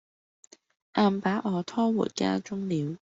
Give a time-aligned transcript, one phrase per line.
[0.95, 2.97] 硬把我拖回家中了。